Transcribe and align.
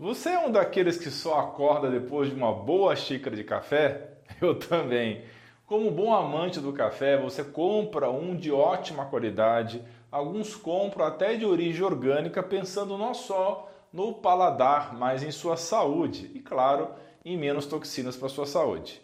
Você 0.00 0.30
é 0.30 0.38
um 0.38 0.50
daqueles 0.50 0.96
que 0.96 1.10
só 1.10 1.40
acorda 1.40 1.90
depois 1.90 2.30
de 2.30 2.34
uma 2.34 2.54
boa 2.54 2.96
xícara 2.96 3.36
de 3.36 3.44
café? 3.44 4.12
Eu 4.40 4.58
também. 4.58 5.22
Como 5.66 5.90
bom 5.90 6.14
amante 6.14 6.58
do 6.58 6.72
café, 6.72 7.18
você 7.18 7.44
compra 7.44 8.10
um 8.10 8.34
de 8.34 8.50
ótima 8.50 9.04
qualidade, 9.04 9.84
alguns 10.10 10.56
compram 10.56 11.04
até 11.04 11.34
de 11.36 11.44
origem 11.44 11.84
orgânica, 11.84 12.42
pensando 12.42 12.96
não 12.96 13.12
só 13.12 13.70
no 13.92 14.14
paladar, 14.14 14.94
mas 14.96 15.22
em 15.22 15.30
sua 15.30 15.58
saúde 15.58 16.30
e, 16.34 16.40
claro, 16.40 16.88
em 17.22 17.36
menos 17.36 17.66
toxinas 17.66 18.16
para 18.16 18.30
sua 18.30 18.46
saúde. 18.46 19.02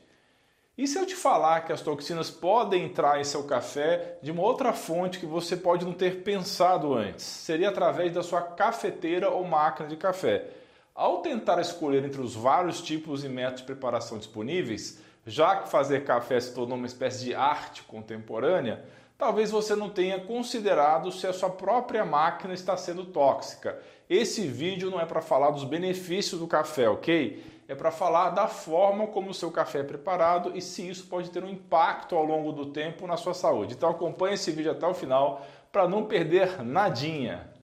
E 0.78 0.86
se 0.88 0.98
eu 0.98 1.04
te 1.04 1.14
falar 1.14 1.66
que 1.66 1.74
as 1.74 1.82
toxinas 1.82 2.30
podem 2.30 2.86
entrar 2.86 3.20
em 3.20 3.24
seu 3.24 3.44
café 3.44 4.16
de 4.22 4.32
uma 4.32 4.42
outra 4.42 4.72
fonte 4.72 5.18
que 5.18 5.26
você 5.26 5.58
pode 5.58 5.84
não 5.84 5.92
ter 5.92 6.22
pensado 6.22 6.94
antes? 6.94 7.26
Seria 7.26 7.68
através 7.68 8.14
da 8.14 8.22
sua 8.22 8.40
cafeteira 8.40 9.28
ou 9.28 9.44
máquina 9.44 9.90
de 9.90 9.96
café. 9.96 10.64
Ao 10.96 11.18
tentar 11.18 11.60
escolher 11.60 12.02
entre 12.06 12.22
os 12.22 12.34
vários 12.34 12.80
tipos 12.80 13.22
e 13.22 13.28
métodos 13.28 13.60
de 13.60 13.66
preparação 13.66 14.16
disponíveis, 14.16 14.98
já 15.26 15.56
que 15.56 15.68
fazer 15.68 16.04
café 16.04 16.40
se 16.40 16.54
tornou 16.54 16.78
uma 16.78 16.86
espécie 16.86 17.22
de 17.22 17.34
arte 17.34 17.82
contemporânea, 17.82 18.82
talvez 19.18 19.50
você 19.50 19.76
não 19.76 19.90
tenha 19.90 20.18
considerado 20.18 21.12
se 21.12 21.26
a 21.26 21.34
sua 21.34 21.50
própria 21.50 22.02
máquina 22.02 22.54
está 22.54 22.78
sendo 22.78 23.04
tóxica. 23.04 23.78
Esse 24.08 24.46
vídeo 24.46 24.90
não 24.90 24.98
é 24.98 25.04
para 25.04 25.20
falar 25.20 25.50
dos 25.50 25.64
benefícios 25.64 26.40
do 26.40 26.46
café, 26.46 26.88
ok? 26.88 27.44
é 27.68 27.74
para 27.74 27.90
falar 27.90 28.30
da 28.30 28.46
forma 28.46 29.08
como 29.08 29.30
o 29.30 29.34
seu 29.34 29.50
café 29.50 29.80
é 29.80 29.82
preparado 29.82 30.52
e 30.54 30.62
se 30.62 30.88
isso 30.88 31.06
pode 31.08 31.30
ter 31.30 31.42
um 31.42 31.48
impacto 31.48 32.14
ao 32.14 32.24
longo 32.24 32.52
do 32.52 32.66
tempo 32.66 33.06
na 33.06 33.16
sua 33.16 33.34
saúde. 33.34 33.74
Então 33.74 33.90
acompanhe 33.90 34.34
esse 34.34 34.50
vídeo 34.50 34.70
até 34.70 34.86
o 34.86 34.94
final 34.94 35.44
para 35.72 35.88
não 35.88 36.04
perder 36.04 36.62
nadinha. 36.62 37.55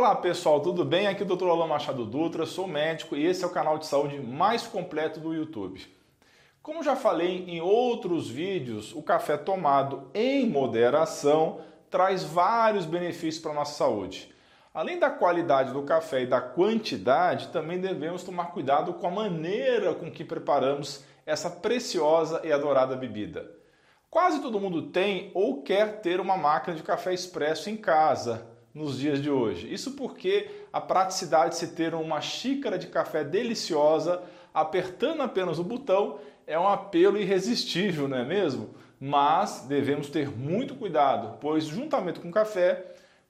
Olá 0.00 0.14
pessoal, 0.14 0.60
tudo 0.60 0.82
bem? 0.82 1.06
Aqui 1.06 1.22
é 1.22 1.26
o 1.26 1.36
Dr. 1.36 1.48
Alan 1.48 1.66
Machado 1.66 2.06
Dutra, 2.06 2.46
sou 2.46 2.66
médico 2.66 3.14
e 3.14 3.26
esse 3.26 3.44
é 3.44 3.46
o 3.46 3.50
canal 3.50 3.76
de 3.76 3.84
saúde 3.84 4.18
mais 4.18 4.66
completo 4.66 5.20
do 5.20 5.34
YouTube. 5.34 5.86
Como 6.62 6.82
já 6.82 6.96
falei 6.96 7.44
em 7.46 7.60
outros 7.60 8.26
vídeos, 8.26 8.94
o 8.94 9.02
café 9.02 9.36
tomado 9.36 10.10
em 10.14 10.48
moderação 10.48 11.60
traz 11.90 12.24
vários 12.24 12.86
benefícios 12.86 13.42
para 13.42 13.50
a 13.50 13.54
nossa 13.56 13.74
saúde. 13.74 14.34
Além 14.72 14.98
da 14.98 15.10
qualidade 15.10 15.70
do 15.70 15.82
café 15.82 16.22
e 16.22 16.26
da 16.26 16.40
quantidade, 16.40 17.48
também 17.48 17.78
devemos 17.78 18.24
tomar 18.24 18.52
cuidado 18.52 18.94
com 18.94 19.06
a 19.06 19.10
maneira 19.10 19.94
com 19.94 20.10
que 20.10 20.24
preparamos 20.24 21.04
essa 21.26 21.50
preciosa 21.50 22.40
e 22.42 22.50
adorada 22.50 22.96
bebida. 22.96 23.50
Quase 24.08 24.40
todo 24.40 24.58
mundo 24.58 24.80
tem 24.80 25.30
ou 25.34 25.62
quer 25.62 26.00
ter 26.00 26.20
uma 26.20 26.38
máquina 26.38 26.74
de 26.74 26.82
café 26.82 27.12
expresso 27.12 27.68
em 27.68 27.76
casa 27.76 28.48
nos 28.74 28.98
dias 28.98 29.20
de 29.20 29.30
hoje. 29.30 29.72
Isso 29.72 29.92
porque 29.92 30.50
a 30.72 30.80
praticidade 30.80 31.50
de 31.50 31.56
se 31.56 31.68
ter 31.68 31.94
uma 31.94 32.20
xícara 32.20 32.78
de 32.78 32.86
café 32.86 33.24
deliciosa 33.24 34.22
apertando 34.52 35.22
apenas 35.22 35.58
o 35.58 35.64
botão 35.64 36.18
é 36.46 36.58
um 36.58 36.68
apelo 36.68 37.18
irresistível, 37.18 38.08
não 38.08 38.18
é 38.18 38.24
mesmo? 38.24 38.70
mas 39.00 39.64
devemos 39.66 40.10
ter 40.10 40.28
muito 40.28 40.74
cuidado, 40.74 41.38
pois 41.40 41.64
juntamente 41.64 42.20
com 42.20 42.28
o 42.28 42.32
café 42.32 42.84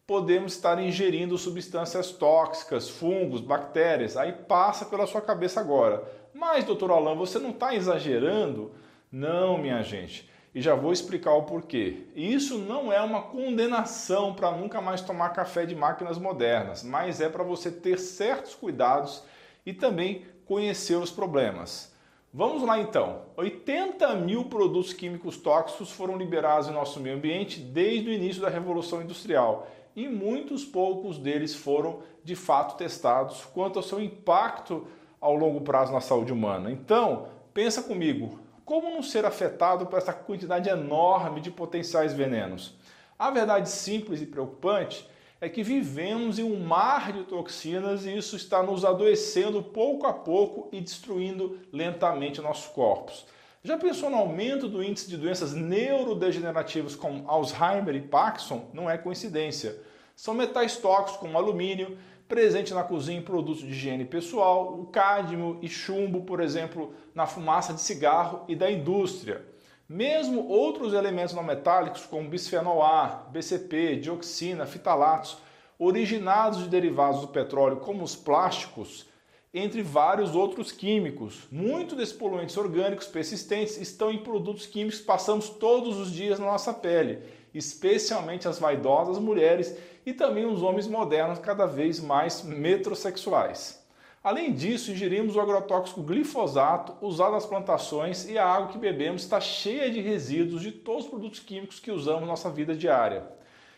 podemos 0.04 0.54
estar 0.54 0.82
ingerindo 0.82 1.38
substâncias 1.38 2.10
tóxicas, 2.10 2.88
fungos, 2.88 3.40
bactérias. 3.40 4.16
Aí 4.16 4.32
passa 4.32 4.84
pela 4.84 5.06
sua 5.06 5.20
cabeça 5.20 5.60
agora. 5.60 6.02
Mas, 6.34 6.64
doutor 6.64 6.90
Alain, 6.90 7.16
você 7.16 7.38
não 7.38 7.50
está 7.50 7.76
exagerando? 7.76 8.72
Não, 9.12 9.56
minha 9.56 9.80
gente. 9.82 10.28
E 10.54 10.60
já 10.60 10.74
vou 10.74 10.92
explicar 10.92 11.32
o 11.34 11.44
porquê. 11.44 12.06
Isso 12.14 12.58
não 12.58 12.92
é 12.92 13.00
uma 13.00 13.22
condenação 13.22 14.34
para 14.34 14.50
nunca 14.50 14.80
mais 14.80 15.00
tomar 15.00 15.30
café 15.30 15.64
de 15.64 15.76
máquinas 15.76 16.18
modernas, 16.18 16.82
mas 16.82 17.20
é 17.20 17.28
para 17.28 17.44
você 17.44 17.70
ter 17.70 17.98
certos 17.98 18.54
cuidados 18.54 19.22
e 19.64 19.72
também 19.72 20.24
conhecer 20.46 20.96
os 20.96 21.10
problemas. 21.10 21.94
Vamos 22.32 22.62
lá 22.62 22.78
então. 22.78 23.22
80 23.36 24.14
mil 24.16 24.44
produtos 24.44 24.92
químicos 24.92 25.36
tóxicos 25.36 25.90
foram 25.90 26.16
liberados 26.16 26.68
em 26.68 26.72
nosso 26.72 27.00
meio 27.00 27.16
ambiente 27.16 27.60
desde 27.60 28.08
o 28.08 28.12
início 28.12 28.42
da 28.42 28.48
Revolução 28.48 29.02
Industrial 29.02 29.68
e 29.96 30.08
muitos 30.08 30.64
poucos 30.64 31.18
deles 31.18 31.54
foram 31.54 32.00
de 32.22 32.36
fato 32.36 32.76
testados 32.76 33.44
quanto 33.44 33.78
ao 33.78 33.82
seu 33.82 34.00
impacto 34.00 34.86
ao 35.20 35.34
longo 35.34 35.60
prazo 35.60 35.92
na 35.92 36.00
saúde 36.00 36.32
humana. 36.32 36.70
Então, 36.70 37.26
pensa 37.52 37.82
comigo, 37.82 38.38
como 38.70 38.88
não 38.88 39.02
ser 39.02 39.24
afetado 39.24 39.84
por 39.86 39.98
essa 39.98 40.12
quantidade 40.12 40.68
enorme 40.68 41.40
de 41.40 41.50
potenciais 41.50 42.12
venenos? 42.12 42.72
A 43.18 43.28
verdade 43.28 43.68
simples 43.68 44.22
e 44.22 44.26
preocupante 44.26 45.04
é 45.40 45.48
que 45.48 45.64
vivemos 45.64 46.38
em 46.38 46.44
um 46.44 46.60
mar 46.60 47.12
de 47.12 47.24
toxinas 47.24 48.06
e 48.06 48.16
isso 48.16 48.36
está 48.36 48.62
nos 48.62 48.84
adoecendo 48.84 49.60
pouco 49.60 50.06
a 50.06 50.12
pouco 50.12 50.68
e 50.70 50.80
destruindo 50.80 51.58
lentamente 51.72 52.40
nossos 52.40 52.68
corpos. 52.68 53.26
Já 53.64 53.76
pensou 53.76 54.08
no 54.08 54.18
aumento 54.18 54.68
do 54.68 54.84
índice 54.84 55.10
de 55.10 55.16
doenças 55.16 55.52
neurodegenerativas 55.52 56.94
como 56.94 57.28
Alzheimer 57.28 57.96
e 57.96 58.00
Parkinson? 58.00 58.70
Não 58.72 58.88
é 58.88 58.96
coincidência. 58.96 59.82
São 60.14 60.32
metais 60.32 60.76
tóxicos 60.76 61.20
como 61.20 61.36
alumínio, 61.36 61.98
presente 62.30 62.72
na 62.72 62.84
cozinha 62.84 63.18
em 63.18 63.22
produtos 63.22 63.60
de 63.60 63.70
higiene 63.70 64.04
pessoal, 64.04 64.78
o 64.78 64.86
cádmio 64.86 65.58
e 65.60 65.68
chumbo, 65.68 66.22
por 66.22 66.40
exemplo, 66.40 66.94
na 67.12 67.26
fumaça 67.26 67.74
de 67.74 67.80
cigarro 67.80 68.44
e 68.46 68.54
da 68.54 68.70
indústria. 68.70 69.44
Mesmo 69.88 70.46
outros 70.46 70.94
elementos 70.94 71.34
não 71.34 71.42
metálicos, 71.42 72.06
como 72.06 72.28
bisfenol 72.28 72.84
A, 72.84 73.26
BCP, 73.32 73.96
dioxina, 73.96 74.64
fitalatos, 74.64 75.38
originados 75.76 76.62
de 76.62 76.68
derivados 76.68 77.20
do 77.20 77.28
petróleo, 77.28 77.78
como 77.78 78.04
os 78.04 78.14
plásticos, 78.14 79.08
entre 79.52 79.82
vários 79.82 80.36
outros 80.36 80.70
químicos. 80.70 81.48
Muitos 81.50 81.96
desses 81.96 82.14
poluentes 82.14 82.56
orgânicos 82.56 83.08
persistentes 83.08 83.76
estão 83.76 84.12
em 84.12 84.18
produtos 84.18 84.66
químicos 84.66 85.00
que 85.00 85.06
passamos 85.06 85.48
todos 85.48 85.98
os 85.98 86.12
dias 86.12 86.38
na 86.38 86.46
nossa 86.46 86.72
pele, 86.72 87.24
especialmente 87.54 88.48
as 88.48 88.58
vaidosas 88.58 89.18
mulheres 89.18 89.76
e 90.04 90.12
também 90.12 90.46
os 90.46 90.62
homens 90.62 90.86
modernos 90.86 91.38
cada 91.38 91.66
vez 91.66 92.00
mais 92.00 92.42
metrosexuais. 92.42 93.80
Além 94.22 94.52
disso, 94.52 94.90
ingerimos 94.90 95.34
o 95.34 95.40
agrotóxico 95.40 96.02
glifosato 96.02 96.94
usado 97.00 97.32
nas 97.32 97.46
plantações 97.46 98.28
e 98.28 98.36
a 98.36 98.46
água 98.46 98.68
que 98.68 98.76
bebemos 98.76 99.22
está 99.22 99.40
cheia 99.40 99.90
de 99.90 100.00
resíduos 100.00 100.60
de 100.60 100.72
todos 100.72 101.04
os 101.04 101.10
produtos 101.10 101.40
químicos 101.40 101.80
que 101.80 101.90
usamos 101.90 102.20
na 102.20 102.26
nossa 102.26 102.50
vida 102.50 102.74
diária. 102.74 103.24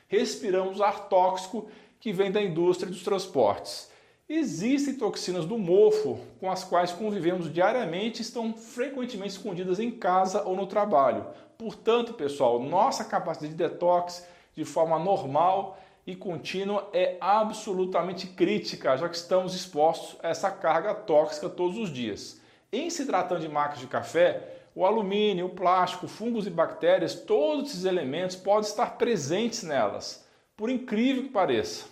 Respiramos 0.08 0.80
ar 0.80 1.08
tóxico 1.08 1.68
que 2.00 2.12
vem 2.12 2.32
da 2.32 2.42
indústria 2.42 2.90
dos 2.90 3.04
transportes. 3.04 3.88
Existem 4.28 4.94
toxinas 4.94 5.44
do 5.44 5.56
mofo 5.58 6.18
com 6.40 6.50
as 6.50 6.64
quais 6.64 6.90
convivemos 6.90 7.52
diariamente 7.52 8.20
e 8.20 8.22
estão 8.22 8.52
frequentemente 8.52 9.34
escondidas 9.34 9.78
em 9.78 9.92
casa 9.92 10.42
ou 10.42 10.56
no 10.56 10.66
trabalho. 10.66 11.26
Portanto, 11.62 12.14
pessoal, 12.14 12.58
nossa 12.58 13.04
capacidade 13.04 13.52
de 13.52 13.56
detox 13.56 14.26
de 14.52 14.64
forma 14.64 14.98
normal 14.98 15.78
e 16.04 16.16
contínua 16.16 16.90
é 16.92 17.16
absolutamente 17.20 18.26
crítica, 18.26 18.96
já 18.96 19.08
que 19.08 19.14
estamos 19.14 19.54
expostos 19.54 20.18
a 20.24 20.30
essa 20.30 20.50
carga 20.50 20.92
tóxica 20.92 21.48
todos 21.48 21.78
os 21.78 21.92
dias. 21.92 22.40
Em 22.72 22.90
se 22.90 23.06
tratando 23.06 23.42
de 23.42 23.48
máquinas 23.48 23.78
de 23.78 23.86
café, 23.86 24.42
o 24.74 24.84
alumínio, 24.84 25.46
o 25.46 25.50
plástico, 25.50 26.08
fungos 26.08 26.48
e 26.48 26.50
bactérias, 26.50 27.14
todos 27.14 27.70
esses 27.70 27.84
elementos 27.84 28.34
podem 28.34 28.68
estar 28.68 28.98
presentes 28.98 29.62
nelas, 29.62 30.26
por 30.56 30.68
incrível 30.68 31.22
que 31.22 31.28
pareça. 31.28 31.84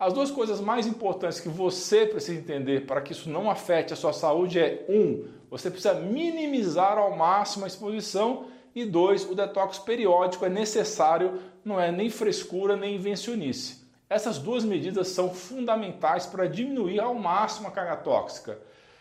As 0.00 0.14
duas 0.14 0.30
coisas 0.30 0.62
mais 0.62 0.86
importantes 0.86 1.40
que 1.40 1.48
você 1.50 2.06
precisa 2.06 2.40
entender 2.40 2.86
para 2.86 3.02
que 3.02 3.12
isso 3.12 3.28
não 3.28 3.50
afete 3.50 3.92
a 3.92 3.96
sua 3.96 4.14
saúde 4.14 4.58
é 4.58 4.86
um, 4.88 5.28
você 5.50 5.70
precisa 5.70 5.92
minimizar 5.92 6.96
ao 6.96 7.14
máximo 7.14 7.66
a 7.66 7.68
exposição 7.68 8.46
e 8.74 8.84
dois, 8.84 9.24
o 9.24 9.34
detox 9.34 9.78
periódico 9.78 10.44
é 10.44 10.48
necessário, 10.48 11.40
não 11.64 11.80
é 11.80 11.92
nem 11.92 12.10
frescura 12.10 12.76
nem 12.76 12.96
invencionice. 12.96 13.84
Essas 14.10 14.38
duas 14.38 14.64
medidas 14.64 15.08
são 15.08 15.32
fundamentais 15.32 16.26
para 16.26 16.48
diminuir 16.48 17.00
ao 17.00 17.14
máximo 17.14 17.68
a 17.68 17.70
carga 17.70 17.96
tóxica. 17.96 18.58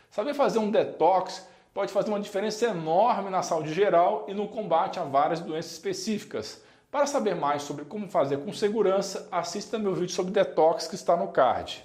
Saber 0.09 0.33
fazer 0.33 0.59
um 0.59 0.71
detox 0.71 1.47
pode 1.73 1.91
fazer 1.91 2.09
uma 2.09 2.19
diferença 2.19 2.65
enorme 2.65 3.29
na 3.29 3.41
saúde 3.41 3.73
geral 3.73 4.25
e 4.27 4.33
no 4.33 4.47
combate 4.47 4.99
a 4.99 5.03
várias 5.03 5.39
doenças 5.39 5.71
específicas. 5.71 6.63
Para 6.91 7.07
saber 7.07 7.35
mais 7.35 7.63
sobre 7.63 7.85
como 7.85 8.07
fazer 8.07 8.37
com 8.37 8.53
segurança, 8.53 9.27
assista 9.31 9.79
meu 9.79 9.95
vídeo 9.95 10.13
sobre 10.13 10.31
detox 10.31 10.87
que 10.87 10.93
está 10.93 11.17
no 11.17 11.29
card. 11.29 11.83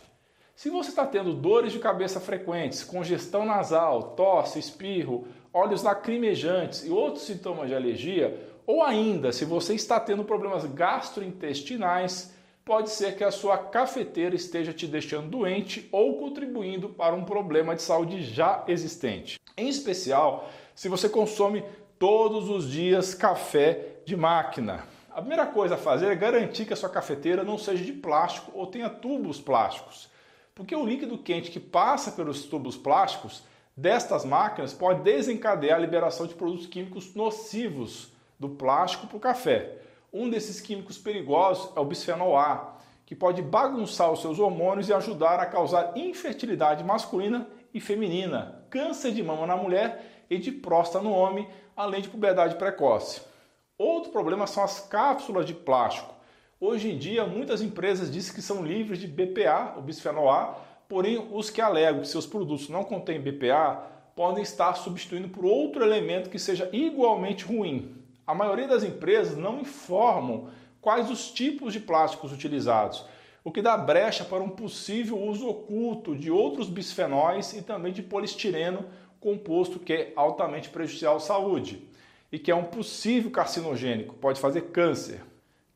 Se 0.55 0.69
você 0.69 0.91
está 0.91 1.07
tendo 1.07 1.33
dores 1.33 1.73
de 1.73 1.79
cabeça 1.79 2.21
frequentes, 2.21 2.85
congestão 2.85 3.47
nasal, 3.47 4.15
tosse, 4.17 4.59
espirro, 4.59 5.27
olhos 5.53 5.83
lacrimejantes 5.83 6.85
e 6.85 6.91
outros 6.91 7.25
sintomas 7.25 7.69
de 7.69 7.75
alergia, 7.75 8.39
ou 8.67 8.83
ainda 8.83 9.33
se 9.33 9.45
você 9.45 9.75
está 9.75 9.99
tendo 9.99 10.25
problemas 10.25 10.65
gastrointestinais, 10.65 12.35
pode 12.65 12.91
ser 12.91 13.17
que 13.17 13.25
a 13.25 13.31
sua 13.31 13.57
cafeteira 13.57 14.37
esteja 14.37 14.75
te 14.75 14.87
deixando 14.87 15.31
doente 15.31 15.89
ou 15.91 16.19
contribuindo 16.19 16.91
para 16.91 17.15
um 17.15 17.25
problema 17.25 17.75
de 17.75 17.81
saúde 17.81 18.23
já 18.23 18.63
existente. 18.69 19.41
Em 19.57 19.69
especial, 19.69 20.51
se 20.75 20.89
você 20.89 21.09
consome 21.09 21.65
todos 21.99 22.49
os 22.49 22.71
dias 22.71 23.15
café 23.15 23.97
de 24.05 24.17
máquina. 24.17 24.85
A 25.11 25.21
primeira 25.21 25.47
coisa 25.47 25.75
a 25.75 25.79
fazer 25.79 26.13
é 26.13 26.15
garantir 26.15 26.65
que 26.65 26.73
a 26.73 26.77
sua 26.77 26.89
cafeteira 26.89 27.43
não 27.43 27.59
seja 27.59 27.83
de 27.83 27.93
plástico 27.93 28.53
ou 28.55 28.67
tenha 28.67 28.89
tubos 28.89 29.41
plásticos, 29.41 30.09
porque 30.55 30.77
o 30.77 30.87
líquido 30.87 31.19
quente 31.19 31.51
que 31.51 31.59
passa 31.59 32.13
pelos 32.13 32.45
tubos 32.45 32.77
plásticos 32.77 33.43
destas 33.79 34.25
máquinas 34.25 34.75
pode 34.75 35.03
desencadear 35.03 35.77
a 35.77 35.81
liberação 35.81 36.27
de 36.27 36.35
produtos 36.35 36.67
químicos 36.67 37.15
nocivos 37.15 38.13
do 38.37 38.49
plástico 38.49 39.07
para 39.07 39.17
o 39.17 39.21
café. 39.21 39.77
Um 40.13 40.29
desses 40.29 40.61
químicos 40.61 40.99
perigosos 40.99 41.71
é 41.77 41.79
o 41.79 41.85
bisfenol 41.85 42.37
A, 42.37 42.77
que 43.07 43.15
pode 43.15 43.41
bagunçar 43.41 44.11
os 44.11 44.21
seus 44.21 44.41
hormônios 44.41 44.89
e 44.89 44.93
ajudar 44.93 45.39
a 45.39 45.47
causar 45.47 45.97
infertilidade 45.97 46.83
masculina 46.83 47.47
e 47.73 47.81
feminina, 47.81 48.65
câncer 48.69 49.13
de 49.13 49.23
mama 49.23 49.47
na 49.47 49.57
mulher 49.57 50.25
e 50.29 50.39
de 50.39 50.51
próstata 50.51 51.05
no 51.05 51.13
homem, 51.13 51.49
além 51.77 52.03
de 52.03 52.09
puberdade 52.09 52.57
precoce. 52.57 53.23
Outro 53.79 54.11
problema 54.11 54.49
são 54.49 54.65
as 54.65 54.81
cápsulas 54.81 55.47
de 55.47 55.55
plástico. 55.55 56.13
Hoje 56.61 56.91
em 56.91 56.99
dia, 56.99 57.25
muitas 57.25 57.63
empresas 57.63 58.11
dizem 58.11 58.35
que 58.35 58.43
são 58.43 58.67
livres 58.67 58.99
de 58.99 59.07
BPA, 59.07 59.75
o 59.79 59.81
bisfenol 59.81 60.29
A, 60.29 60.57
porém 60.89 61.29
os 61.31 61.51
que 61.51 61.61
alegam 61.61 62.01
que 62.01 62.09
seus 62.09 62.27
produtos 62.27 62.69
não 62.69 62.83
contêm 62.83 63.21
BPA 63.21 63.83
podem 64.17 64.43
estar 64.43 64.75
substituindo 64.75 65.29
por 65.29 65.45
outro 65.45 65.85
elemento 65.85 66.31
que 66.31 66.39
seja 66.39 66.69
igualmente 66.73 67.45
ruim. 67.45 67.95
A 68.27 68.35
maioria 68.35 68.67
das 68.67 68.83
empresas 68.83 69.37
não 69.37 69.61
informam 69.61 70.49
quais 70.81 71.11
os 71.11 71.31
tipos 71.31 71.73
de 71.73 71.81
plásticos 71.81 72.33
utilizados, 72.33 73.05
o 73.45 73.53
que 73.53 73.63
dá 73.63 73.77
brecha 73.77 74.25
para 74.25 74.43
um 74.43 74.49
possível 74.49 75.19
uso 75.19 75.49
oculto 75.49 76.17
de 76.17 76.31
outros 76.31 76.69
bisfenóis 76.69 77.53
e 77.53 77.63
também 77.63 77.93
de 77.93 78.03
polistireno, 78.03 78.87
composto 79.21 79.79
que 79.79 79.93
é 79.93 80.13
altamente 80.17 80.69
prejudicial 80.69 81.17
à 81.17 81.21
saúde 81.21 81.87
e 82.31 82.39
que 82.39 82.51
é 82.51 82.55
um 82.55 82.65
possível 82.65 83.31
carcinogênico, 83.31 84.15
pode 84.15 84.41
fazer 84.41 84.63
câncer. 84.71 85.23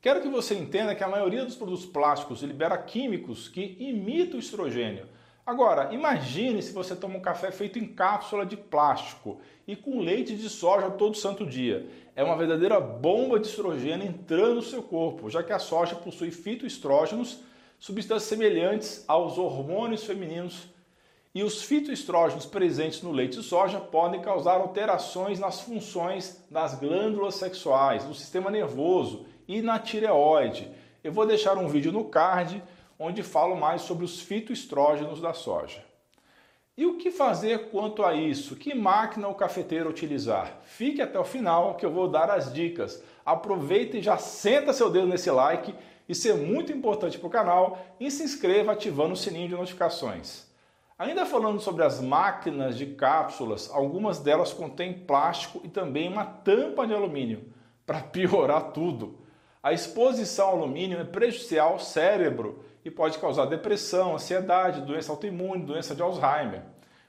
Quero 0.03 0.19
que 0.19 0.27
você 0.27 0.53
entenda 0.53 0.93
que 0.93 1.01
a 1.01 1.07
maioria 1.07 1.45
dos 1.45 1.55
produtos 1.55 1.85
plásticos 1.85 2.41
libera 2.41 2.77
químicos 2.77 3.47
que 3.47 3.77
imitam 3.79 4.35
o 4.35 4.39
estrogênio. 4.43 5.07
Agora, 5.45 5.93
imagine 5.93 6.61
se 6.61 6.73
você 6.73 6.93
toma 6.93 7.15
um 7.15 7.21
café 7.21 7.51
feito 7.51 7.79
em 7.79 7.87
cápsula 7.87 8.45
de 8.45 8.57
plástico 8.57 9.39
e 9.65 9.77
com 9.77 10.01
leite 10.01 10.35
de 10.35 10.49
soja 10.49 10.91
todo 10.91 11.15
santo 11.15 11.45
dia. 11.45 11.87
É 12.17 12.21
uma 12.21 12.35
verdadeira 12.35 12.81
bomba 12.81 13.39
de 13.39 13.47
estrogênio 13.47 14.05
entrando 14.05 14.55
no 14.55 14.61
seu 14.61 14.83
corpo, 14.83 15.29
já 15.29 15.41
que 15.41 15.53
a 15.53 15.59
soja 15.59 15.95
possui 15.95 16.31
fitoestrógenos, 16.31 17.39
substâncias 17.79 18.27
semelhantes 18.27 19.05
aos 19.07 19.37
hormônios 19.37 20.03
femininos 20.03 20.67
e 21.33 21.43
os 21.43 21.63
fitoestrógenos 21.63 22.45
presentes 22.45 23.01
no 23.01 23.11
leite 23.13 23.37
de 23.37 23.43
soja 23.43 23.79
podem 23.79 24.21
causar 24.21 24.59
alterações 24.59 25.39
nas 25.39 25.61
funções 25.61 26.43
das 26.51 26.77
glândulas 26.77 27.35
sexuais, 27.35 28.03
do 28.03 28.13
sistema 28.13 28.51
nervoso 28.51 29.25
e 29.47 29.61
na 29.61 29.79
tireoide. 29.79 30.69
Eu 31.03 31.11
vou 31.11 31.25
deixar 31.25 31.57
um 31.57 31.67
vídeo 31.67 31.91
no 31.91 32.05
card 32.05 32.61
onde 32.97 33.23
falo 33.23 33.55
mais 33.55 33.81
sobre 33.81 34.05
os 34.05 34.21
fitoestrógenos 34.21 35.19
da 35.19 35.33
soja. 35.33 35.83
E 36.75 36.85
o 36.87 36.97
que 36.97 37.11
fazer 37.11 37.69
quanto 37.69 38.03
a 38.03 38.15
isso? 38.15 38.55
Que 38.55 38.73
máquina 38.73 39.27
o 39.27 39.35
cafeteiro 39.35 39.89
utilizar? 39.89 40.59
Fique 40.63 41.01
até 41.03 41.19
o 41.19 41.23
final 41.23 41.75
que 41.75 41.85
eu 41.85 41.91
vou 41.91 42.07
dar 42.07 42.31
as 42.31 42.51
dicas. 42.51 43.03
Aproveita 43.23 43.97
e 43.97 44.01
já 44.01 44.17
senta 44.17 44.73
seu 44.73 44.89
dedo 44.89 45.05
nesse 45.05 45.29
like, 45.29 45.75
isso 46.09 46.27
é 46.27 46.33
muito 46.33 46.71
importante 46.71 47.19
para 47.19 47.27
o 47.27 47.31
canal, 47.31 47.77
e 47.99 48.09
se 48.09 48.23
inscreva 48.23 48.71
ativando 48.71 49.13
o 49.13 49.17
sininho 49.17 49.49
de 49.49 49.55
notificações. 49.55 50.47
Ainda 50.97 51.25
falando 51.25 51.59
sobre 51.59 51.83
as 51.83 52.01
máquinas 52.01 52.77
de 52.77 52.87
cápsulas, 52.87 53.69
algumas 53.71 54.19
delas 54.19 54.51
contêm 54.51 54.93
plástico 54.93 55.61
e 55.63 55.67
também 55.67 56.07
uma 56.07 56.25
tampa 56.25 56.87
de 56.87 56.93
alumínio, 56.93 57.51
para 57.85 57.99
piorar 58.07 58.71
tudo. 58.71 59.19
A 59.63 59.71
exposição 59.71 60.49
ao 60.49 60.57
alumínio 60.57 60.99
é 60.99 61.05
prejudicial 61.05 61.71
ao 61.71 61.79
cérebro 61.79 62.65
e 62.83 62.91
pode 62.91 63.17
causar 63.17 63.45
depressão, 63.45 64.13
ansiedade, 64.13 64.81
doença 64.81 65.09
autoimune, 65.09 65.65
doença 65.65 65.95
de 65.95 66.01
Alzheimer. 66.01 66.63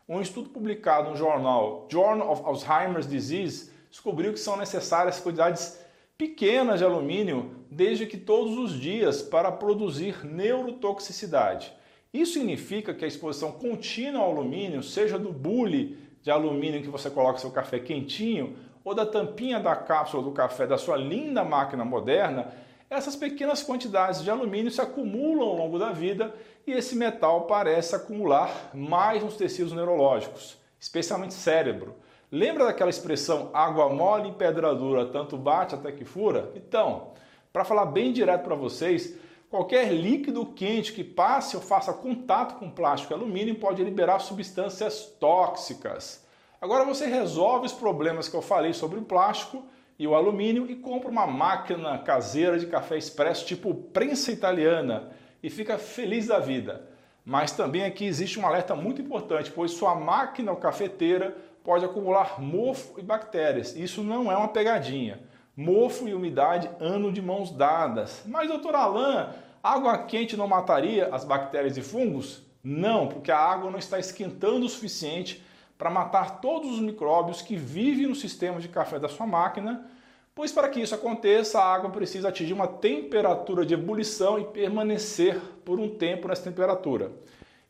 Um 0.08 0.20
estudo 0.20 0.50
publicado 0.50 1.10
no 1.10 1.16
jornal 1.16 1.88
Journal 1.90 2.30
of 2.30 2.42
Alzheimer's 2.44 3.08
Disease 3.08 3.72
descobriu 3.90 4.32
que 4.32 4.38
são 4.38 4.56
necessárias 4.56 5.18
quantidades 5.18 5.80
pequenas 6.16 6.78
de 6.78 6.84
alumínio, 6.84 7.56
desde 7.68 8.06
que 8.06 8.16
todos 8.16 8.56
os 8.56 8.78
dias, 8.78 9.20
para 9.20 9.50
produzir 9.50 10.24
neurotoxicidade. 10.24 11.72
Isso 12.12 12.34
significa 12.34 12.94
que 12.94 13.04
a 13.04 13.08
exposição 13.08 13.50
contínua 13.50 14.22
ao 14.22 14.30
alumínio, 14.30 14.80
seja 14.80 15.18
do 15.18 15.32
bule 15.32 15.98
de 16.22 16.30
alumínio 16.30 16.82
que 16.82 16.88
você 16.88 17.10
coloca 17.10 17.40
seu 17.40 17.50
café 17.50 17.80
quentinho, 17.80 18.56
ou 18.84 18.94
da 18.94 19.06
tampinha 19.06 19.58
da 19.58 19.74
cápsula 19.74 20.22
do 20.22 20.32
café 20.32 20.66
da 20.66 20.76
sua 20.76 20.96
linda 20.96 21.42
máquina 21.42 21.84
moderna, 21.84 22.52
essas 22.90 23.16
pequenas 23.16 23.62
quantidades 23.62 24.22
de 24.22 24.30
alumínio 24.30 24.70
se 24.70 24.80
acumulam 24.80 25.48
ao 25.48 25.56
longo 25.56 25.78
da 25.78 25.90
vida 25.90 26.34
e 26.66 26.72
esse 26.72 26.94
metal 26.94 27.46
parece 27.46 27.96
acumular 27.96 28.70
mais 28.74 29.22
nos 29.22 29.36
tecidos 29.36 29.72
neurológicos, 29.72 30.58
especialmente 30.78 31.34
cérebro. 31.34 31.96
Lembra 32.30 32.66
daquela 32.66 32.90
expressão 32.90 33.50
água 33.54 33.88
mole 33.88 34.28
em 34.28 34.34
pedra 34.34 34.74
dura, 34.74 35.06
tanto 35.06 35.36
bate 35.36 35.74
até 35.74 35.90
que 35.90 36.04
fura? 36.04 36.52
Então, 36.54 37.12
para 37.52 37.64
falar 37.64 37.86
bem 37.86 38.12
direto 38.12 38.42
para 38.42 38.54
vocês, 38.54 39.16
Qualquer 39.54 39.92
líquido 39.92 40.46
quente 40.46 40.92
que 40.92 41.04
passe 41.04 41.54
ou 41.54 41.62
faça 41.62 41.92
contato 41.92 42.58
com 42.58 42.68
plástico 42.68 43.12
e 43.12 43.14
alumínio 43.14 43.54
pode 43.54 43.84
liberar 43.84 44.18
substâncias 44.18 45.06
tóxicas. 45.20 46.23
Agora 46.64 46.82
você 46.82 47.04
resolve 47.04 47.66
os 47.66 47.74
problemas 47.74 48.26
que 48.26 48.34
eu 48.34 48.40
falei 48.40 48.72
sobre 48.72 48.98
o 48.98 49.02
plástico 49.02 49.66
e 49.98 50.06
o 50.06 50.14
alumínio 50.14 50.64
e 50.66 50.74
compra 50.74 51.10
uma 51.10 51.26
máquina 51.26 51.98
caseira 51.98 52.58
de 52.58 52.64
café 52.64 52.96
expresso 52.96 53.44
tipo 53.44 53.74
prensa 53.74 54.32
italiana 54.32 55.10
e 55.42 55.50
fica 55.50 55.76
feliz 55.76 56.26
da 56.26 56.38
vida. 56.38 56.88
Mas 57.22 57.52
também 57.52 57.84
aqui 57.84 58.06
existe 58.06 58.40
um 58.40 58.46
alerta 58.46 58.74
muito 58.74 59.02
importante, 59.02 59.50
pois 59.50 59.72
sua 59.72 59.94
máquina 59.94 60.52
ou 60.52 60.56
cafeteira 60.56 61.36
pode 61.62 61.84
acumular 61.84 62.40
mofo 62.40 62.98
e 62.98 63.02
bactérias. 63.02 63.76
Isso 63.76 64.02
não 64.02 64.32
é 64.32 64.36
uma 64.38 64.48
pegadinha. 64.48 65.20
Mofo 65.54 66.08
e 66.08 66.14
umidade 66.14 66.70
andam 66.80 67.12
de 67.12 67.20
mãos 67.20 67.50
dadas. 67.50 68.22
Mas, 68.24 68.48
doutor 68.48 68.74
Alain, 68.74 69.26
água 69.62 69.98
quente 69.98 70.34
não 70.34 70.48
mataria 70.48 71.14
as 71.14 71.26
bactérias 71.26 71.76
e 71.76 71.82
fungos? 71.82 72.40
Não, 72.62 73.06
porque 73.06 73.30
a 73.30 73.38
água 73.38 73.70
não 73.70 73.78
está 73.78 73.98
esquentando 73.98 74.64
o 74.64 74.68
suficiente 74.70 75.44
para 75.76 75.90
matar 75.90 76.40
todos 76.40 76.70
os 76.70 76.80
micróbios 76.80 77.42
que 77.42 77.56
vivem 77.56 78.06
no 78.06 78.14
sistema 78.14 78.60
de 78.60 78.68
café 78.68 78.98
da 78.98 79.08
sua 79.08 79.26
máquina, 79.26 79.86
pois 80.34 80.52
para 80.52 80.68
que 80.68 80.80
isso 80.80 80.94
aconteça, 80.94 81.58
a 81.58 81.74
água 81.74 81.90
precisa 81.90 82.28
atingir 82.28 82.52
uma 82.52 82.66
temperatura 82.66 83.64
de 83.64 83.74
ebulição 83.74 84.38
e 84.38 84.44
permanecer 84.44 85.40
por 85.64 85.78
um 85.78 85.88
tempo 85.88 86.28
nessa 86.28 86.44
temperatura. 86.44 87.12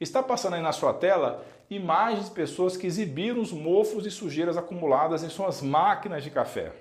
Está 0.00 0.22
passando 0.22 0.54
aí 0.54 0.62
na 0.62 0.72
sua 0.72 0.92
tela 0.92 1.44
imagens 1.70 2.26
de 2.26 2.34
pessoas 2.34 2.76
que 2.76 2.86
exibiram 2.86 3.40
os 3.40 3.52
mofos 3.52 4.06
e 4.06 4.10
sujeiras 4.10 4.56
acumuladas 4.56 5.22
em 5.22 5.28
suas 5.28 5.62
máquinas 5.62 6.22
de 6.22 6.30
café. 6.30 6.72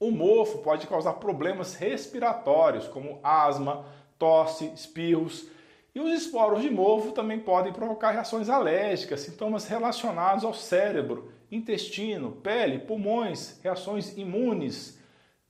O 0.00 0.10
mofo 0.10 0.58
pode 0.58 0.86
causar 0.86 1.14
problemas 1.14 1.74
respiratórios, 1.74 2.88
como 2.88 3.20
asma, 3.22 3.84
tosse, 4.18 4.66
espirros. 4.74 5.46
E 5.94 6.00
os 6.00 6.10
esporos 6.10 6.62
de 6.62 6.70
mofo 6.70 7.12
também 7.12 7.38
podem 7.38 7.72
provocar 7.72 8.12
reações 8.12 8.48
alérgicas, 8.48 9.20
sintomas 9.20 9.66
relacionados 9.66 10.42
ao 10.42 10.54
cérebro, 10.54 11.30
intestino, 11.50 12.32
pele, 12.32 12.78
pulmões, 12.78 13.60
reações 13.62 14.16
imunes, 14.16 14.98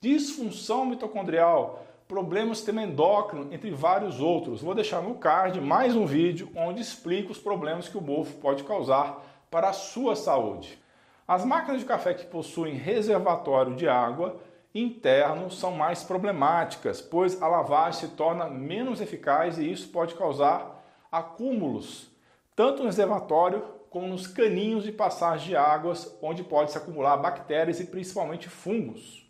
disfunção 0.01 0.85
mitocondrial, 0.85 1.85
problemas 2.09 2.49
do 2.49 2.55
sistema 2.57 2.83
endócrino, 2.83 3.53
entre 3.53 3.71
vários 3.71 4.19
outros. 4.19 4.61
Vou 4.61 4.75
deixar 4.75 5.01
no 5.01 5.15
card 5.15 5.61
mais 5.61 5.95
um 5.95 6.05
vídeo 6.05 6.51
onde 6.53 6.81
explico 6.81 7.31
os 7.31 7.39
problemas 7.39 7.87
que 7.87 7.97
o 7.97 8.01
mofo 8.01 8.35
pode 8.35 8.65
causar 8.65 9.23
para 9.49 9.69
a 9.69 9.73
sua 9.73 10.13
saúde. 10.13 10.77
As 11.25 11.45
máquinas 11.45 11.79
de 11.79 11.87
café 11.87 12.13
que 12.13 12.25
possuem 12.25 12.75
reservatório 12.75 13.75
de 13.75 13.87
água 13.87 14.41
interno 14.73 15.51
são 15.51 15.71
mais 15.71 16.03
problemáticas, 16.03 17.01
pois 17.01 17.41
a 17.41 17.47
lavagem 17.47 18.01
se 18.01 18.15
torna 18.15 18.49
menos 18.49 19.01
eficaz 19.01 19.57
e 19.57 19.71
isso 19.71 19.89
pode 19.89 20.15
causar 20.15 20.83
acúmulos, 21.11 22.09
tanto 22.55 22.79
no 22.79 22.85
reservatório 22.85 23.63
como 23.89 24.07
nos 24.07 24.25
caninhos 24.25 24.83
de 24.83 24.91
passagem 24.91 25.49
de 25.49 25.55
águas, 25.55 26.17
onde 26.19 26.43
pode 26.43 26.71
se 26.71 26.77
acumular 26.77 27.15
bactérias 27.17 27.79
e 27.79 27.85
principalmente 27.85 28.49
fungos. 28.49 29.23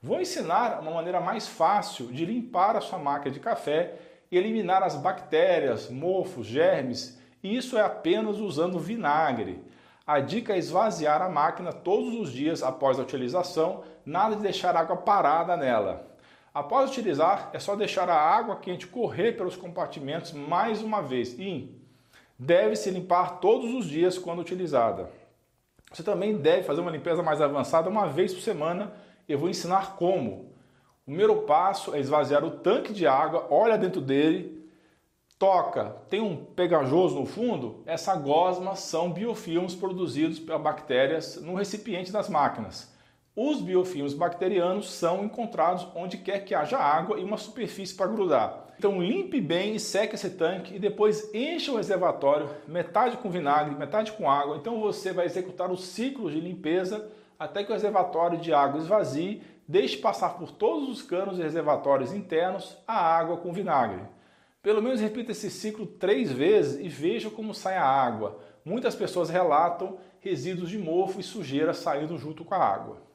Vou 0.00 0.20
ensinar 0.20 0.80
uma 0.80 0.92
maneira 0.92 1.20
mais 1.20 1.48
fácil 1.48 2.06
de 2.06 2.24
limpar 2.24 2.76
a 2.76 2.80
sua 2.80 3.00
máquina 3.00 3.32
de 3.32 3.40
café 3.40 3.96
e 4.30 4.38
eliminar 4.38 4.84
as 4.84 4.94
bactérias, 4.94 5.90
mofos, 5.90 6.46
germes, 6.46 7.18
e 7.42 7.56
isso 7.56 7.76
é 7.76 7.82
apenas 7.82 8.38
usando 8.38 8.78
vinagre. 8.78 9.60
A 10.08 10.20
dica 10.20 10.54
é 10.54 10.58
esvaziar 10.58 11.20
a 11.20 11.28
máquina 11.28 11.70
todos 11.70 12.14
os 12.14 12.32
dias 12.32 12.62
após 12.62 12.98
a 12.98 13.02
utilização, 13.02 13.84
nada 14.06 14.36
de 14.36 14.40
deixar 14.40 14.74
água 14.74 14.96
parada 14.96 15.54
nela. 15.54 16.08
Após 16.54 16.88
utilizar, 16.88 17.50
é 17.52 17.58
só 17.58 17.76
deixar 17.76 18.08
a 18.08 18.18
água 18.18 18.56
quente 18.56 18.86
correr 18.86 19.32
pelos 19.32 19.54
compartimentos 19.54 20.32
mais 20.32 20.80
uma 20.80 21.02
vez 21.02 21.38
e 21.38 21.78
deve-se 22.38 22.90
limpar 22.90 23.38
todos 23.38 23.74
os 23.74 23.84
dias 23.84 24.16
quando 24.16 24.38
utilizada. 24.38 25.10
Você 25.92 26.02
também 26.02 26.38
deve 26.38 26.62
fazer 26.62 26.80
uma 26.80 26.90
limpeza 26.90 27.22
mais 27.22 27.42
avançada 27.42 27.90
uma 27.90 28.06
vez 28.06 28.32
por 28.32 28.40
semana. 28.40 28.94
Eu 29.28 29.38
vou 29.38 29.50
ensinar 29.50 29.96
como. 29.96 30.54
O 31.02 31.04
primeiro 31.04 31.42
passo 31.42 31.94
é 31.94 32.00
esvaziar 32.00 32.42
o 32.46 32.50
tanque 32.50 32.94
de 32.94 33.06
água, 33.06 33.46
olha 33.50 33.76
dentro 33.76 34.00
dele, 34.00 34.57
toca, 35.38 35.96
tem 36.10 36.20
um 36.20 36.36
pegajoso 36.36 37.20
no 37.20 37.24
fundo, 37.24 37.82
essa 37.86 38.16
gosma 38.16 38.74
são 38.74 39.12
biofilmes 39.12 39.74
produzidos 39.74 40.38
por 40.38 40.58
bactérias 40.58 41.40
no 41.40 41.54
recipiente 41.54 42.10
das 42.10 42.28
máquinas. 42.28 42.92
Os 43.36 43.60
biofilmes 43.60 44.14
bacterianos 44.14 44.90
são 44.90 45.24
encontrados 45.24 45.86
onde 45.94 46.18
quer 46.18 46.44
que 46.44 46.56
haja 46.56 46.76
água 46.76 47.20
e 47.20 47.24
uma 47.24 47.36
superfície 47.36 47.94
para 47.94 48.08
grudar. 48.08 48.66
Então 48.76 49.00
limpe 49.00 49.40
bem 49.40 49.76
e 49.76 49.80
seque 49.80 50.16
esse 50.16 50.30
tanque 50.30 50.74
e 50.74 50.78
depois 50.78 51.32
encha 51.32 51.70
o 51.70 51.76
reservatório, 51.76 52.48
metade 52.66 53.16
com 53.16 53.30
vinagre, 53.30 53.76
metade 53.76 54.10
com 54.12 54.28
água. 54.28 54.56
Então 54.56 54.80
você 54.80 55.12
vai 55.12 55.26
executar 55.26 55.70
o 55.70 55.76
ciclo 55.76 56.30
de 56.30 56.40
limpeza 56.40 57.08
até 57.38 57.62
que 57.62 57.70
o 57.70 57.74
reservatório 57.74 58.38
de 58.38 58.52
água 58.52 58.80
esvazie, 58.80 59.42
deixe 59.66 59.98
passar 59.98 60.30
por 60.30 60.50
todos 60.50 60.88
os 60.88 61.02
canos 61.02 61.38
e 61.38 61.42
reservatórios 61.42 62.12
internos 62.12 62.76
a 62.86 62.98
água 62.98 63.36
com 63.36 63.52
vinagre. 63.52 64.02
Pelo 64.62 64.82
menos 64.82 65.00
repita 65.00 65.32
esse 65.32 65.50
ciclo 65.50 65.86
três 65.86 66.32
vezes 66.32 66.84
e 66.84 66.88
veja 66.88 67.30
como 67.30 67.54
sai 67.54 67.76
a 67.76 67.84
água. 67.84 68.40
Muitas 68.64 68.94
pessoas 68.94 69.30
relatam 69.30 69.98
resíduos 70.20 70.68
de 70.68 70.78
mofo 70.78 71.20
e 71.20 71.22
sujeira 71.22 71.72
saindo 71.72 72.18
junto 72.18 72.44
com 72.44 72.54
a 72.54 72.58
água. 72.58 73.08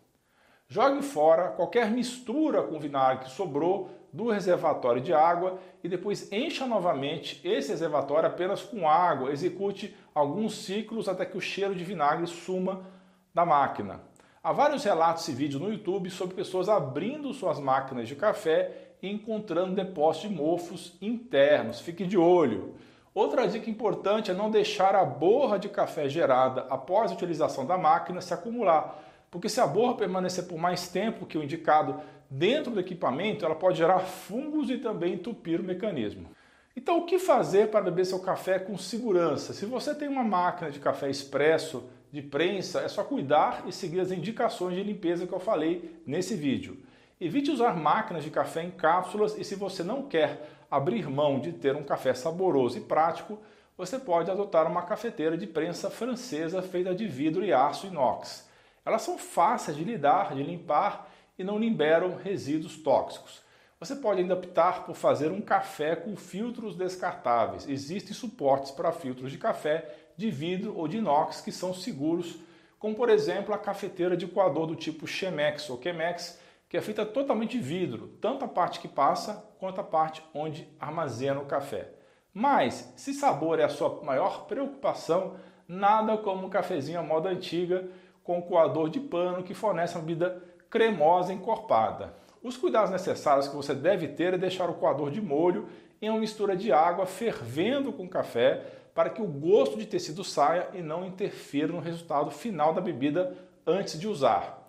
Jogue 0.67 1.03
fora 1.03 1.49
qualquer 1.49 1.91
mistura 1.91 2.63
com 2.63 2.79
vinagre 2.79 3.25
que 3.25 3.31
sobrou 3.31 3.89
do 4.11 4.29
reservatório 4.29 5.01
de 5.01 5.13
água 5.13 5.59
e 5.83 5.89
depois 5.89 6.31
encha 6.31 6.65
novamente 6.65 7.41
esse 7.43 7.69
reservatório 7.71 8.29
apenas 8.29 8.61
com 8.61 8.87
água. 8.87 9.31
Execute 9.31 9.95
alguns 10.15 10.63
ciclos 10.63 11.09
até 11.09 11.25
que 11.25 11.37
o 11.37 11.41
cheiro 11.41 11.75
de 11.75 11.83
vinagre 11.83 12.25
suma 12.25 12.85
da 13.33 13.45
máquina. 13.45 14.01
Há 14.41 14.51
vários 14.51 14.83
relatos 14.83 15.27
e 15.27 15.33
vídeos 15.33 15.61
no 15.61 15.71
YouTube 15.71 16.09
sobre 16.09 16.35
pessoas 16.35 16.69
abrindo 16.69 17.33
suas 17.33 17.59
máquinas 17.59 18.07
de 18.07 18.15
café 18.15 18.92
encontrando 19.09 19.75
depósitos 19.75 20.29
de 20.29 20.35
mofos 20.35 20.97
internos. 21.01 21.79
Fique 21.81 22.05
de 22.05 22.17
olho. 22.17 22.75
Outra 23.13 23.47
dica 23.47 23.69
importante 23.69 24.31
é 24.31 24.33
não 24.33 24.49
deixar 24.49 24.95
a 24.95 25.05
borra 25.05 25.59
de 25.59 25.69
café 25.69 26.09
gerada 26.09 26.65
após 26.69 27.11
a 27.11 27.13
utilização 27.13 27.65
da 27.65 27.77
máquina 27.77 28.21
se 28.21 28.33
acumular, 28.33 29.03
porque 29.29 29.49
se 29.49 29.61
a 29.61 29.67
borra 29.67 29.95
permanecer 29.95 30.45
por 30.45 30.57
mais 30.57 30.87
tempo 30.87 31.25
que 31.25 31.37
o 31.37 31.43
indicado 31.43 31.99
dentro 32.29 32.71
do 32.71 32.79
equipamento, 32.79 33.45
ela 33.45 33.53
pode 33.53 33.77
gerar 33.77 33.99
fungos 33.99 34.69
e 34.71 34.77
também 34.77 35.13
entupir 35.13 35.61
o 35.61 35.63
mecanismo. 35.63 36.27
Então, 36.75 36.97
o 36.97 37.05
que 37.05 37.19
fazer 37.19 37.69
para 37.69 37.81
beber 37.81 38.05
seu 38.05 38.19
café 38.19 38.57
com 38.57 38.75
segurança? 38.77 39.53
Se 39.53 39.65
você 39.65 39.93
tem 39.93 40.07
uma 40.07 40.23
máquina 40.23 40.71
de 40.71 40.79
café 40.79 41.07
expresso 41.07 41.83
de 42.11 42.21
prensa, 42.21 42.79
é 42.81 42.87
só 42.87 43.03
cuidar 43.03 43.63
e 43.67 43.71
seguir 43.71 43.99
as 43.99 44.11
indicações 44.11 44.75
de 44.75 44.83
limpeza 44.83 45.27
que 45.27 45.33
eu 45.33 45.39
falei 45.39 46.01
nesse 46.05 46.35
vídeo. 46.35 46.77
Evite 47.25 47.51
usar 47.51 47.77
máquinas 47.77 48.21
de 48.21 48.29
café 48.29 48.63
em 48.63 48.69
cápsulas 48.69 49.37
e 49.37 49.45
se 49.45 49.55
você 49.55 49.81
não 49.81 50.01
quer 50.01 50.45
abrir 50.69 51.09
mão 51.09 51.39
de 51.39 51.53
ter 51.53 51.73
um 51.73 51.81
café 51.81 52.13
saboroso 52.13 52.77
e 52.77 52.81
prático, 52.81 53.39
você 53.77 53.97
pode 53.97 54.29
adotar 54.29 54.69
uma 54.69 54.81
cafeteira 54.81 55.37
de 55.37 55.47
prensa 55.47 55.89
francesa 55.89 56.61
feita 56.61 56.93
de 56.93 57.07
vidro 57.07 57.45
e 57.45 57.53
aço 57.53 57.87
inox. 57.87 58.45
Elas 58.85 59.03
são 59.03 59.17
fáceis 59.17 59.77
de 59.77 59.85
lidar, 59.85 60.35
de 60.35 60.43
limpar 60.43 61.09
e 61.39 61.45
não 61.45 61.57
liberam 61.57 62.17
resíduos 62.17 62.75
tóxicos. 62.75 63.41
Você 63.79 63.95
pode 63.95 64.19
ainda 64.19 64.33
optar 64.33 64.83
por 64.83 64.95
fazer 64.95 65.31
um 65.31 65.39
café 65.39 65.95
com 65.95 66.17
filtros 66.17 66.75
descartáveis. 66.75 67.69
Existem 67.69 68.13
suportes 68.13 68.71
para 68.71 68.91
filtros 68.91 69.31
de 69.31 69.37
café 69.37 69.95
de 70.17 70.29
vidro 70.29 70.77
ou 70.77 70.89
de 70.89 70.97
inox 70.97 71.39
que 71.39 71.53
são 71.53 71.73
seguros, 71.73 72.35
como 72.77 72.95
por 72.95 73.09
exemplo 73.09 73.55
a 73.55 73.57
cafeteira 73.57 74.17
de 74.17 74.27
coador 74.27 74.67
do 74.67 74.75
tipo 74.75 75.07
Chemex 75.07 75.69
ou 75.69 75.81
Chemex, 75.81 76.42
que 76.73 76.77
é 76.77 76.81
feita 76.81 77.05
totalmente 77.05 77.55
de 77.55 77.63
vidro, 77.63 78.07
tanto 78.19 78.43
a 78.43 78.47
parte 78.47 78.79
que 78.79 78.87
passa 78.87 79.47
quanto 79.59 79.79
a 79.79 79.83
parte 79.83 80.23
onde 80.33 80.67
armazena 80.79 81.39
o 81.39 81.45
café. 81.45 81.91
Mas, 82.33 82.91
se 82.97 83.13
sabor 83.13 83.59
é 83.59 83.63
a 83.63 83.69
sua 83.69 84.01
maior 84.03 84.47
preocupação, 84.47 85.35
nada 85.67 86.17
como 86.17 86.47
um 86.47 86.49
cafezinho 86.49 86.99
à 86.99 87.03
moda 87.03 87.29
antiga 87.29 87.87
com 88.23 88.41
coador 88.41 88.89
de 88.89 88.99
pano 88.99 89.43
que 89.43 89.53
fornece 89.53 89.93
uma 89.93 90.03
bebida 90.03 90.41
cremosa 90.67 91.31
encorpada. 91.31 92.15
Os 92.41 92.57
cuidados 92.57 92.89
necessários 92.89 93.47
que 93.47 93.55
você 93.55 93.75
deve 93.75 94.07
ter 94.07 94.33
é 94.33 94.37
deixar 94.39 94.67
o 94.67 94.73
coador 94.73 95.11
de 95.11 95.21
molho 95.21 95.69
em 96.01 96.09
uma 96.09 96.19
mistura 96.19 96.55
de 96.55 96.71
água 96.71 97.05
fervendo 97.05 97.93
com 97.93 98.09
café 98.09 98.65
para 98.95 99.11
que 99.11 99.21
o 99.21 99.27
gosto 99.27 99.77
de 99.77 99.85
tecido 99.85 100.23
saia 100.23 100.69
e 100.73 100.81
não 100.81 101.05
interfira 101.05 101.71
no 101.71 101.79
resultado 101.79 102.31
final 102.31 102.73
da 102.73 102.81
bebida 102.81 103.37
antes 103.63 103.99
de 103.99 104.07
usar. 104.07 104.62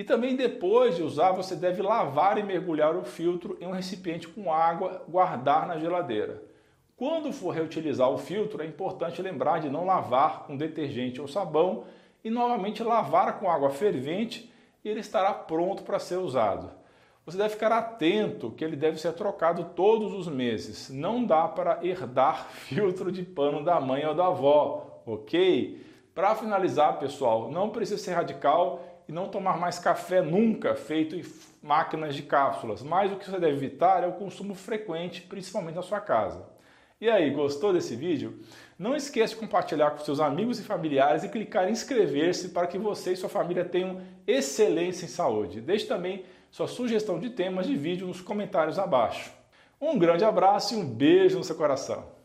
E 0.00 0.02
também 0.02 0.34
depois 0.34 0.96
de 0.96 1.02
usar, 1.02 1.32
você 1.32 1.54
deve 1.54 1.82
lavar 1.82 2.38
e 2.38 2.42
mergulhar 2.42 2.96
o 2.96 3.04
filtro 3.04 3.58
em 3.60 3.66
um 3.66 3.70
recipiente 3.70 4.26
com 4.26 4.50
água, 4.50 5.04
guardar 5.06 5.66
na 5.66 5.78
geladeira. 5.78 6.42
Quando 6.96 7.30
for 7.34 7.50
reutilizar 7.50 8.08
o 8.08 8.16
filtro, 8.16 8.62
é 8.62 8.66
importante 8.66 9.20
lembrar 9.20 9.58
de 9.58 9.68
não 9.68 9.84
lavar 9.84 10.44
com 10.46 10.56
detergente 10.56 11.20
ou 11.20 11.28
sabão 11.28 11.84
e 12.24 12.30
novamente 12.30 12.82
lavar 12.82 13.38
com 13.38 13.50
água 13.50 13.68
fervente 13.68 14.50
e 14.82 14.88
ele 14.88 15.00
estará 15.00 15.34
pronto 15.34 15.82
para 15.82 15.98
ser 15.98 16.16
usado. 16.16 16.70
Você 17.26 17.36
deve 17.36 17.50
ficar 17.50 17.70
atento 17.70 18.52
que 18.52 18.64
ele 18.64 18.76
deve 18.76 18.98
ser 18.98 19.12
trocado 19.12 19.64
todos 19.76 20.14
os 20.14 20.28
meses. 20.28 20.88
Não 20.88 21.22
dá 21.22 21.46
para 21.46 21.78
herdar 21.84 22.46
filtro 22.64 23.12
de 23.12 23.22
pano 23.22 23.62
da 23.62 23.78
mãe 23.78 24.06
ou 24.06 24.14
da 24.14 24.28
avó, 24.28 25.02
ok? 25.04 25.78
Para 26.14 26.34
finalizar, 26.34 26.98
pessoal, 26.98 27.50
não 27.50 27.68
precisa 27.68 28.02
ser 28.02 28.14
radical 28.14 28.86
e 29.10 29.12
não 29.12 29.28
tomar 29.28 29.58
mais 29.58 29.76
café 29.76 30.22
nunca 30.22 30.76
feito 30.76 31.16
em 31.16 31.24
máquinas 31.60 32.14
de 32.14 32.22
cápsulas. 32.22 32.80
Mas 32.80 33.10
o 33.10 33.16
que 33.16 33.28
você 33.28 33.40
deve 33.40 33.56
evitar 33.56 34.04
é 34.04 34.06
o 34.06 34.12
consumo 34.12 34.54
frequente, 34.54 35.22
principalmente 35.22 35.74
na 35.74 35.82
sua 35.82 36.00
casa. 36.00 36.46
E 37.00 37.10
aí, 37.10 37.28
gostou 37.30 37.72
desse 37.72 37.96
vídeo? 37.96 38.38
Não 38.78 38.94
esqueça 38.94 39.34
de 39.34 39.40
compartilhar 39.40 39.90
com 39.90 40.04
seus 40.04 40.20
amigos 40.20 40.60
e 40.60 40.62
familiares 40.62 41.24
e 41.24 41.28
clicar 41.28 41.68
em 41.68 41.72
inscrever-se 41.72 42.50
para 42.50 42.68
que 42.68 42.78
você 42.78 43.14
e 43.14 43.16
sua 43.16 43.28
família 43.28 43.64
tenham 43.64 44.00
excelência 44.28 45.06
em 45.06 45.08
saúde. 45.08 45.60
Deixe 45.60 45.86
também 45.86 46.24
sua 46.48 46.68
sugestão 46.68 47.18
de 47.18 47.30
temas 47.30 47.66
de 47.66 47.74
vídeo 47.74 48.06
nos 48.06 48.20
comentários 48.20 48.78
abaixo. 48.78 49.32
Um 49.80 49.98
grande 49.98 50.24
abraço 50.24 50.74
e 50.74 50.76
um 50.76 50.86
beijo 50.86 51.36
no 51.36 51.42
seu 51.42 51.56
coração. 51.56 52.19